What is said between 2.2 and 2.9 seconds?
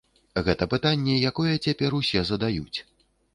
задаюць.